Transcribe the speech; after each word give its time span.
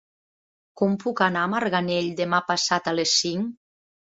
Com 0.81 0.95
puc 1.03 1.21
anar 1.25 1.43
a 1.47 1.51
Marganell 1.55 2.09
demà 2.23 2.41
passat 2.51 2.91
a 2.93 2.99
les 3.01 3.17
cinc? 3.23 3.57